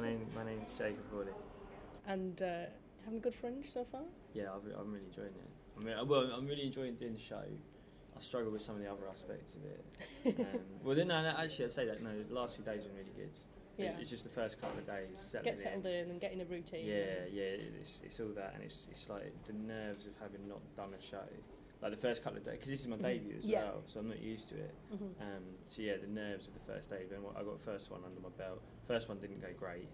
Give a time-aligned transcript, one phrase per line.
[0.00, 1.32] my name my name's Jacob Hawley.
[2.06, 2.70] And uh,
[3.04, 4.02] having a good fringe so far?
[4.32, 5.50] Yeah, I've, I'm really enjoying it.
[5.76, 7.42] I mean, well, I'm really enjoying doing the show.
[7.42, 10.40] I struggle with some of the other aspects of it.
[10.40, 12.02] Um, well, then, no, no, actually, I'd say that.
[12.02, 13.30] No, the last few days have been really good.
[13.76, 13.86] Yeah.
[13.86, 15.14] It's, it's just the first couple of days.
[15.30, 16.84] settling Get settled in and getting a routine.
[16.84, 20.58] Yeah, yeah, it's, it's all that, and it's it's like the nerves of having not
[20.76, 21.28] done a show.
[21.80, 23.62] Like the first couple of days, because this is my debut as Yeah.
[23.62, 24.74] well, so I'm not used to it.
[24.90, 27.04] hmm Um, so yeah, the nerves of the first day.
[27.08, 28.60] Then I got the first one under my belt.
[28.88, 29.88] First one didn't go great.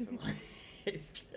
[0.00, 1.26] If I'm honest.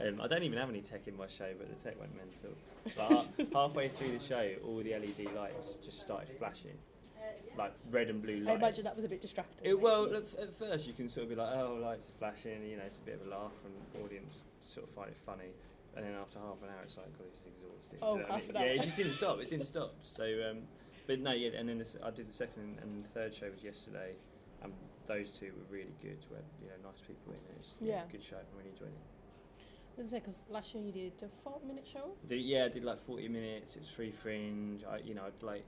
[0.00, 2.56] um, I don't even have any tech in my show, but the tech went mental.
[2.96, 6.76] But halfway through the show, all the LED lights just started flashing,
[7.56, 8.50] like red and blue lights.
[8.50, 9.64] I imagine that was a bit distracting.
[9.64, 12.18] It, well, at, f- at first you can sort of be like, oh, lights are
[12.18, 15.10] flashing, you know, it's a bit of a laugh, and the audience sort of find
[15.10, 15.50] it funny.
[15.98, 17.98] And then after half an hour, it's like, God, this thing's.
[18.02, 18.56] Oh, you know what I half mean?
[18.56, 19.40] an Yeah, it just didn't stop.
[19.40, 19.94] It didn't stop.
[20.04, 20.58] So, um,
[21.08, 23.64] but no, yeah, and then this, I did the second and the third show was
[23.64, 24.14] yesterday,
[24.62, 24.72] and
[25.08, 26.18] those two were really good.
[26.30, 27.50] We had, you know, nice people in it.
[27.50, 28.02] It was, Yeah.
[28.12, 28.36] good show.
[28.36, 29.98] I really enjoyed it.
[29.98, 32.12] I was because last year you did a four-minute show.
[32.28, 33.74] The, yeah, I did like 40 minutes.
[33.74, 34.84] It was free fringe.
[34.88, 35.64] I, you know, I'd like,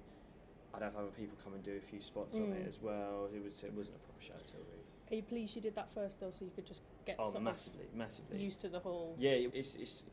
[0.73, 2.69] I'd have other people come and do a few spots on it Mm.
[2.69, 3.29] as well.
[3.35, 4.63] It was, it wasn't a proper show at all.
[4.71, 4.85] Really.
[5.11, 7.87] Are you pleased you did that first though, so you could just get Oh, massively,
[7.93, 8.39] massively.
[8.41, 9.17] used to the whole?
[9.19, 10.05] Yeah, it's it's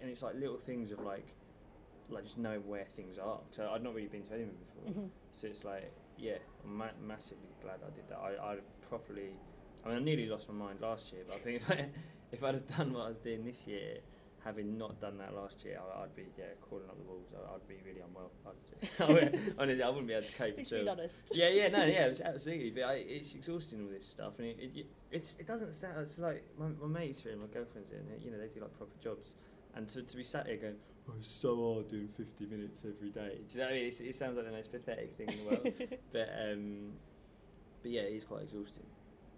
[0.00, 1.26] and it's like little things of like
[2.08, 3.40] like just knowing where things are.
[3.50, 5.08] So I'd not really been to Edinburgh before, Mhm.
[5.32, 8.18] so it's like yeah, I'm ma- massively glad I did that.
[8.18, 9.30] I I'd have properly.
[9.84, 11.88] I mean, I nearly lost my mind last year, but I think if I
[12.32, 13.98] if I'd have done what I was doing this year,
[14.44, 17.26] having not done that last year, I, I'd be yeah crawling up the walls.
[17.34, 18.30] I, I'd be really unwell.
[18.46, 20.88] I'd, I would, honestly, I wouldn't be able to cope at all.
[20.88, 21.30] honest.
[21.34, 22.70] Yeah, yeah, no, yeah, it's absolutely.
[22.70, 25.98] But I, it's exhausting all this stuff, and it, it it's, it doesn't sound.
[26.00, 28.48] It's like my, my mates here and my girlfriend's here, and they, you know they
[28.48, 29.34] do like proper jobs,
[29.76, 30.74] and to, to be sat here going,
[31.08, 33.38] oh, it's so hard doing fifty minutes every day.
[33.48, 33.86] Do you know what I mean?
[33.86, 35.72] It's, it sounds like the most pathetic thing in the world,
[36.12, 36.92] but um,
[37.82, 38.86] but yeah, it is quite exhausting.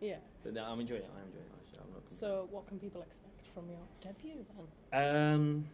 [0.00, 0.16] yeah.
[0.44, 1.10] But no, I'm enjoying it.
[1.14, 1.52] I'm enjoying it.
[1.60, 2.02] Actually, I'm not.
[2.10, 4.44] So what can people expect from your debut
[4.92, 5.34] then?
[5.34, 5.68] Um,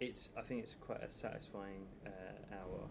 [0.00, 0.28] it's.
[0.36, 2.86] I think it's quite a satisfying uh, hour.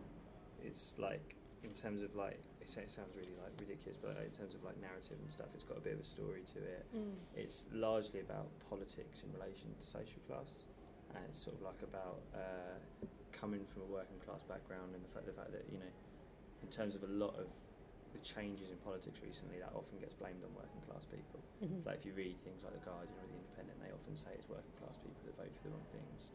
[0.64, 4.64] It's like in terms of like it sounds really like ridiculous, but in terms of
[4.64, 6.86] like narrative and stuff, it's got a bit of a story to it.
[6.94, 7.18] Mm.
[7.36, 10.70] It's largely about politics in relation to social class,
[11.18, 12.78] and it's sort of like about uh,
[13.34, 15.94] coming from a working class background and the fact the fact that you know,
[16.62, 17.50] in terms of a lot of
[18.14, 21.40] the changes in politics recently, that often gets blamed on working class people.
[21.64, 21.86] Mhm.
[21.88, 24.48] Like if you read things like the Guardian or the Independent, they often say it's
[24.52, 26.28] working class people that vote for the wrong things.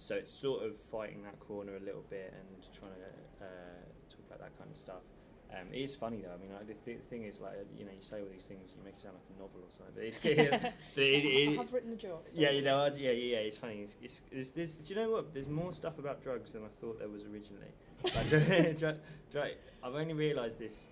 [0.00, 3.12] So it's sort of fighting that corner a little bit and trying to
[3.44, 5.04] uh, talk about that kind of stuff.
[5.52, 6.32] Um, it is funny though.
[6.32, 8.70] I mean, like, the, the thing is, like, you know, you say all these things,
[8.76, 9.94] you make it sound like a novel or something.
[9.94, 10.18] But it's
[10.94, 12.34] but it, I it, have written the jokes.
[12.34, 13.48] yeah, you know, I, yeah, yeah, yeah.
[13.50, 13.80] It's funny.
[13.82, 15.34] It's, it's, it's, there's, do you know what?
[15.34, 17.72] There's more stuff about drugs than I thought there was originally.
[18.14, 18.98] Like, dr- dr-
[19.32, 20.86] dr- I've only realised this.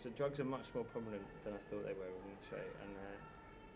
[0.00, 2.90] So drugs are much more prominent than I thought they were in the show, and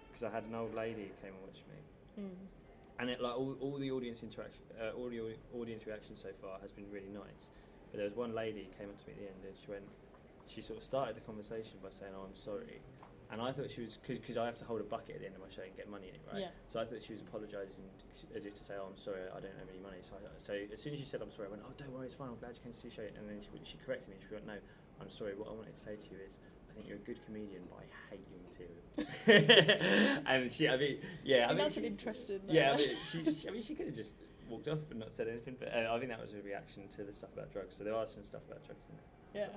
[0.09, 1.75] because I had an old lady who came and watched me,
[2.19, 2.35] Mm.
[2.99, 5.21] and it, like all, all the audience interaction, uh, all the
[5.57, 7.47] audience reaction so far has been really nice.
[7.91, 9.71] But there was one lady who came up to me at the end, and she
[9.71, 9.85] went,
[10.49, 12.81] she sort of started the conversation by saying, "Oh, I'm sorry,"
[13.31, 15.37] and I thought she was because I have to hold a bucket at the end
[15.37, 16.41] of my show and get money in it, right?
[16.43, 16.55] Yeah.
[16.73, 17.85] So I thought she was apologising
[18.35, 20.53] as if to say, "Oh, I'm sorry, I don't have any money." So, I, so
[20.73, 22.29] as soon as she said, "I'm sorry," I went, "Oh, don't worry, it's fine.
[22.29, 24.17] I'm glad you came to see the show." And then she, she corrected me.
[24.27, 24.57] She went, "No,
[25.01, 25.35] I'm sorry.
[25.37, 26.39] What I wanted to say to you is,
[26.71, 28.83] I think you're a good comedian, but I hate your material."
[30.27, 32.41] and she, I mean, yeah, I mean, that's an she- interesting.
[32.49, 34.15] yeah, I mean, she, she, I mean, she could have just
[34.49, 37.05] walked off and not said anything, but uh, I think that was a reaction to
[37.05, 37.77] the stuff about drugs.
[37.77, 39.43] So there are some stuff about drugs in there.
[39.45, 39.57] yeah.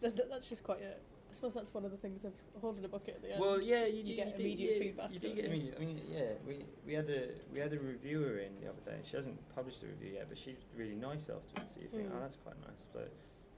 [0.00, 0.92] That, that- that's just quite a.
[1.30, 3.40] I suppose that's one of the things of holding a bucket at the end.
[3.40, 5.12] Well, yeah, you, you do- get do- immediate yeah, feedback.
[5.12, 5.76] You do get immediate.
[5.76, 8.98] I mean, yeah, we, we had a we had a reviewer in the other day.
[9.08, 11.72] She hasn't published the review yet, but she's really nice afterwards.
[11.74, 12.16] So you think, Mm.
[12.16, 12.88] oh, that's quite nice.
[12.92, 13.12] But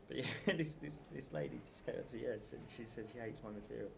[0.09, 0.25] but yeah,
[0.59, 3.41] this this this lady just came up to me, yeah, so she said she hates
[3.43, 3.89] my material,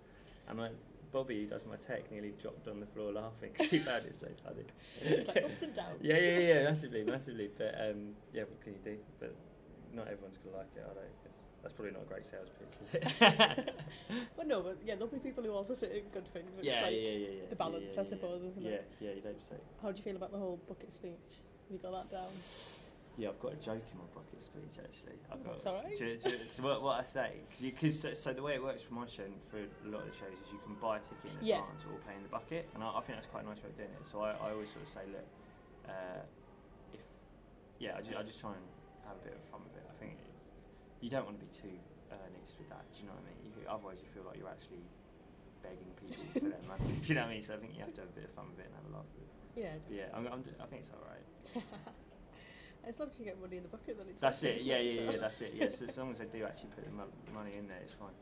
[0.48, 0.70] and my
[1.10, 4.14] Bobby, who does my tech, nearly dropped on the floor laughing 'cause he found it
[4.14, 4.64] so funny.
[5.00, 5.98] It's like ups and downs.
[6.00, 7.50] Yeah, yeah, yeah, massively, massively.
[7.58, 8.98] But um, yeah, what can you do?
[9.18, 9.34] But
[9.94, 11.08] not everyone's gonna like it, are they?
[11.22, 11.32] 'Cause
[11.62, 13.74] that's probably not a great sales pitch, is it?
[14.36, 16.58] Well, no, but yeah, there'll be people who also say good things.
[16.58, 17.48] It's yeah, like, yeah, yeah, yeah.
[17.48, 18.50] the balance, yeah, I suppose, yeah.
[18.50, 18.90] isn't yeah, it?
[19.00, 19.56] Yeah, yeah, you'd hope so.
[19.82, 21.12] How do you feel about the whole bucket speech?
[21.32, 22.28] Have you got that down?
[23.16, 25.16] Yeah, I've got a joke in my bucket speech actually.
[25.32, 25.96] I've got, That's all right.
[25.96, 27.30] Do, you- do, so what, what I say,
[27.62, 30.10] because so, so the way it works for my show and for a lot of
[30.12, 31.62] the shows is you can buy a ticket in Yeah.
[31.62, 33.70] advance or pay in the bucket, and I, I think that's quite a nice way
[33.70, 34.02] of doing it.
[34.10, 35.24] So I, I always sort of say, look,
[35.88, 36.20] uh,
[36.92, 37.00] if
[37.78, 38.66] yeah, I just, I just try and
[39.06, 39.86] have a bit of fun with it.
[39.88, 40.32] I think it,
[41.00, 41.72] you don't want to be too
[42.10, 42.84] earnest with that.
[42.92, 43.38] Do you know what I mean?
[43.44, 44.84] You, otherwise, you feel like you're actually
[45.64, 46.96] begging people for their money.
[47.02, 47.44] Do you know what I mean?
[47.44, 48.86] So I think you have to have a bit of fun with it and have
[48.88, 49.32] a laugh with it.
[49.56, 49.76] Yeah.
[49.80, 51.24] But yeah, I'm, I'm, I think it's all right.
[52.88, 54.60] as long as you get money in the bucket, then it's That's it.
[54.62, 55.18] Yeah, yeah, So- yeah.
[55.20, 55.52] That's it.
[55.56, 55.68] Yeah.
[55.78, 56.92] So as long as they do actually put the
[57.32, 58.16] money in there, it's fine.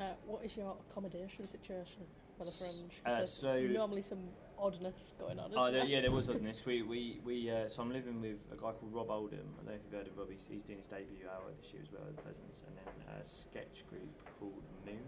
[0.00, 2.08] Uh, what is your accommodation situation?
[2.40, 2.92] For the fringe?
[3.04, 4.24] Uh, there's so- normally some
[4.58, 5.52] oddness going on.
[5.54, 5.84] Oh there, there?
[5.84, 6.64] yeah, there was oddness.
[6.64, 7.50] We we we.
[7.50, 9.44] Uh, so I'm living with a guy called Rob Oldham.
[9.60, 10.30] I don't know if you've heard of Rob.
[10.32, 12.88] He's, he's doing his debut hour this year as well at the Pleasance, and then
[13.12, 14.08] a sketch group
[14.38, 15.04] called Moon.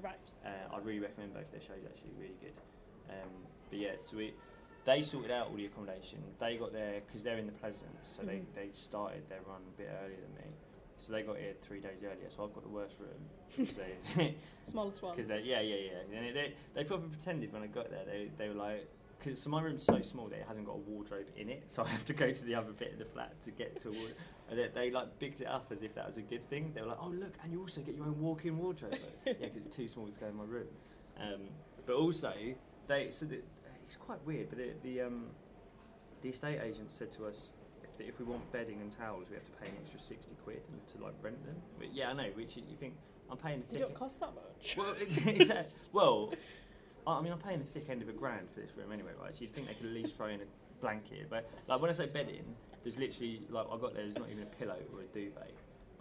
[0.00, 0.16] Right.
[0.44, 1.84] Uh, I'd really recommend both their shows.
[1.84, 2.56] Actually, really good.
[3.10, 3.28] Um,
[3.68, 4.32] but yeah, so we
[4.86, 6.24] they sorted out all the accommodation.
[6.40, 8.26] They got there because they're in the Pleasance, so Mhm.
[8.26, 10.48] they they started their run a bit earlier than me.
[11.00, 12.28] So they got here three days earlier.
[12.34, 13.66] So I've got the worst room.
[14.16, 14.36] they-
[14.70, 15.16] Smallest one.
[15.16, 16.18] Because they, yeah, yeah, yeah.
[16.18, 18.88] And they, they, they probably pretended when I got there, they, they were like,
[19.18, 21.82] because so my room's so small that it hasn't got a wardrobe in it, so
[21.82, 23.92] I have to go to the other bit of the flat to get to a
[23.92, 24.16] wardrobe.
[24.50, 26.72] And they, they like bigged it up as if that was a good thing.
[26.74, 28.92] They were like, oh look, and you also get your own walk-in wardrobe.
[28.92, 30.68] Like, yeah, because it's too small to go in my room.
[31.18, 31.40] Um,
[31.86, 32.32] but also,
[32.86, 33.40] they so the,
[33.84, 34.48] it's quite weird.
[34.48, 35.26] But the the, um,
[36.22, 37.50] the estate agent said to us.
[38.00, 40.62] If, if we want bedding and towels, we have to pay an extra sixty quid
[40.92, 41.56] to like rent them.
[41.78, 42.26] But yeah, I know.
[42.34, 42.94] Which you, think
[43.30, 43.88] I'm paying They ticket.
[43.88, 44.76] don't cost that much.
[44.76, 44.94] Well,
[45.26, 45.74] exactly.
[45.92, 46.32] Well,
[47.06, 49.32] I mean, I'm paying the thick end of a grand for this room anyway, right?
[49.32, 50.44] So you'd think they could at least throw in a
[50.80, 51.28] blanket.
[51.30, 52.44] But like when I say bedding,
[52.82, 54.04] there's literally like I got there.
[54.04, 55.52] There's not even a pillow or a duvet,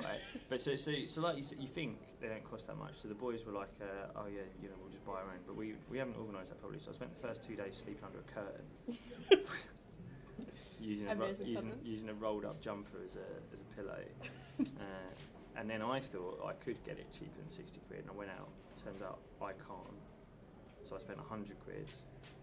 [0.04, 0.20] right?
[0.50, 2.94] But so so so like you, you think they don't cost that much.
[3.02, 5.42] So the boys were like, uh, oh yeah, you know, we'll just buy our own.
[5.46, 6.80] But we we haven't organised that properly.
[6.84, 9.40] So I spent the first two days sleeping under a curtain.
[10.80, 14.00] using a, ro- using, using a rolled up jumper as a, as a pillow.
[14.80, 14.84] uh,
[15.56, 18.32] and then I thought I could get it cheaper than 60 quid, and I went
[18.32, 18.50] out.
[18.84, 20.00] Turns out I can't.
[20.86, 21.92] So I spent 100 quid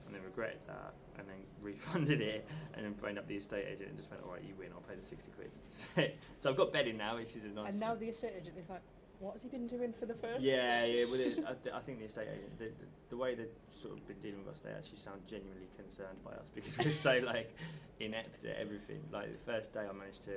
[0.06, 3.88] and then regretted that and then refunded it and then phoned up the estate agent
[3.88, 6.12] and just went, all right, you win, I'll pay the 60 quid.
[6.38, 8.68] so I've got bedding now, which is a nice and now the estate agent is
[8.68, 8.82] like,
[9.20, 10.42] what has he been doing for the first?
[10.42, 11.04] Yeah, yeah.
[11.04, 13.94] Well, it, I, th- I think the estate agent, the, the, the way they've sort
[13.94, 17.20] of been dealing with us, they actually sound genuinely concerned by us because we're so
[17.24, 17.54] like
[18.00, 19.00] inept at everything.
[19.12, 20.36] Like the first day, I managed to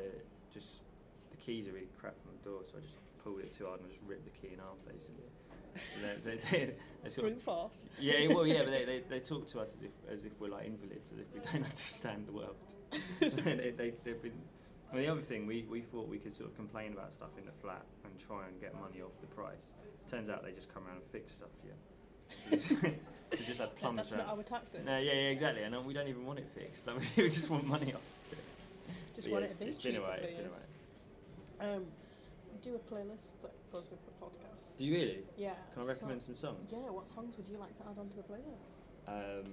[0.53, 0.81] just
[1.31, 3.79] the keys are really crap on the door, so I just pulled it too hard
[3.81, 5.27] and I just ripped the key in half, basically.
[5.93, 6.73] So they, they, they,
[7.03, 7.85] they sort of, Brute force.
[7.99, 10.49] yeah, well, yeah, but they, they, they talk to us as if as if we're
[10.49, 12.55] like invalids, as if we don't understand the world.
[13.19, 14.39] they, they, they've been.
[14.91, 17.45] And the other thing, we, we thought we could sort of complain about stuff in
[17.45, 19.69] the flat and try and get money off the price.
[20.09, 22.95] Turns out they just come around and fix stuff for you.
[23.31, 24.83] We just had plumbers That's not our tactic.
[24.85, 25.61] No, yeah, yeah, exactly.
[25.63, 26.87] And uh, we don't even want it fixed.
[26.87, 28.01] Like, we just want money off.
[28.31, 28.37] it.
[29.15, 30.49] Just But want yeah, it to be it's been a cheaper, while, it's been a
[30.49, 30.67] please.
[31.61, 31.83] Um,
[32.63, 34.77] do a playlist that goes with the podcast.
[34.77, 35.19] Do you really?
[35.37, 35.53] yeah.
[35.73, 36.71] Can I so- recommend some songs?
[36.71, 36.89] Yeah.
[36.89, 38.87] What songs would you like to add onto the playlist?
[39.07, 39.45] Um,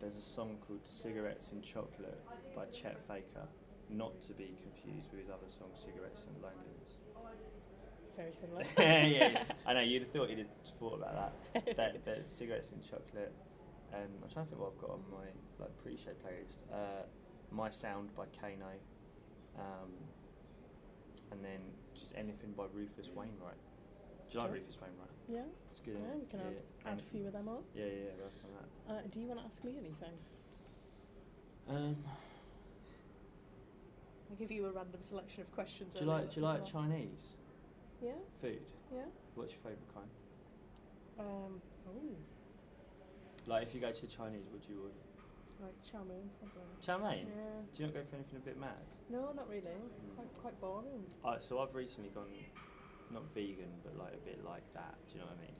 [0.00, 2.20] there's a song called Cigarettes and Chocolate
[2.54, 3.46] by Chet Faker,
[3.90, 7.00] not to be confused with his other song Cigarettes and Loneliness.
[8.16, 8.62] Very similar.
[8.78, 11.76] yeah, yeah, I know, you'd have thought you'd have thought about that.
[11.76, 13.32] that, that Cigarettes and Chocolate.
[13.92, 15.26] Um, I'm trying to think what I've got on my
[15.58, 16.58] like pre-show playlist.
[16.72, 17.02] Uh,
[17.50, 18.74] my Sound by Kano.
[19.58, 19.90] Um,
[21.32, 21.60] and then
[21.94, 23.58] just anything by Rufus Wainwright.
[24.30, 24.54] Do you like Sure.
[24.58, 25.14] Rufus Wainwright?
[25.28, 25.50] Yeah.
[25.70, 25.98] It's good.
[25.98, 26.54] Yeah, we can yeah, add,
[26.84, 26.90] yeah.
[26.92, 27.62] add a few of them on.
[27.74, 28.94] Yeah, yeah, yeah, that's on that.
[28.94, 30.14] Uh, do you want to ask me anything?
[31.68, 31.96] Um,
[34.30, 35.94] I'll give you a random selection of questions.
[35.94, 36.72] do you like do you like asked.
[36.72, 37.34] Chinese
[38.02, 38.60] Yeah, food?
[38.92, 39.02] yeah.
[39.34, 40.08] What's your favourite kind?
[41.18, 42.16] Um, oh,
[43.46, 44.94] Like if you go to Chinese, would you order?
[45.62, 46.62] like chow mein, probably.
[46.82, 47.26] Chow mein?
[47.28, 47.42] Yeah.
[47.76, 48.84] Do you not go for anything a bit mad?
[49.08, 49.62] No, not really.
[49.62, 50.16] Mm.
[50.16, 51.04] Quite, quite boring.
[51.24, 52.26] Uh, so I've recently gone,
[53.12, 54.96] not vegan, but like a bit like that.
[55.08, 55.54] Do you know what I mean?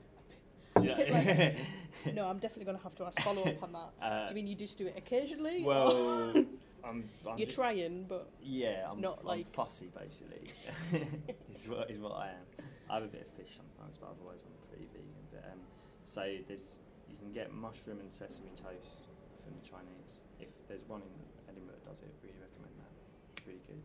[0.77, 3.45] A Do you bit know- like- no, I'm definitely going to have to ask follow
[3.45, 3.91] up on that.
[4.03, 5.63] Uh, do you mean you just do it occasionally?
[5.65, 6.33] Well,
[6.85, 7.09] I'm.
[7.27, 10.53] I'm you're just- trying, but Yeah, I'm, not I'm like- fussy basically.
[11.55, 12.45] is what is what I am.
[12.91, 15.25] I have a bit of fish sometimes, but otherwise I'm pretty vegan.
[15.33, 15.61] But um,
[16.05, 19.09] so there's you can get mushroom and sesame toast
[19.45, 20.21] from the Chinese.
[20.41, 21.13] If there's one in
[21.49, 22.93] Edinburgh that does it, I really recommend that.
[23.37, 23.85] It's really good.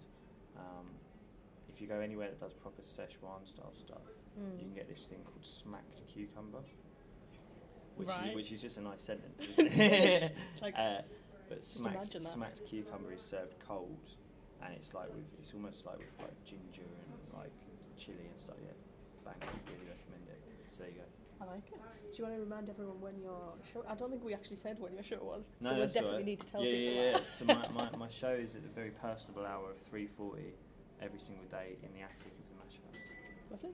[0.60, 0.88] Um,
[1.74, 4.03] if you go anywhere that does proper Szechuan style stuff,
[4.39, 4.53] Mm.
[4.60, 6.60] you can get this thing called smacked cucumber,
[7.98, 8.29] which Right.
[8.29, 9.41] is, which is just a nice sentence.
[9.41, 10.36] It Isn't it?
[10.62, 11.01] Like, uh,
[11.50, 13.98] but smacked, smacked cucumber is served cold,
[14.63, 17.51] and it's like with it's almost like with like ginger and like
[17.98, 18.56] chili and stuff.
[18.62, 18.72] Yeah,
[19.25, 19.36] bang!
[19.41, 20.39] I Really recommend it.
[20.70, 21.08] So there you go.
[21.41, 21.79] I like it.
[22.12, 23.84] Do you want to remind everyone when your show?
[23.88, 26.15] I don't think we actually said when your show was, No, so we all definitely
[26.18, 26.25] right.
[26.25, 27.12] need to tell yeah, people yeah, yeah.
[27.13, 27.24] that.
[27.38, 30.53] so my, my, my show is at the very personable hour of three forty
[31.01, 33.00] every single day in the attic of the Mash House.
[33.51, 33.72] Lovely.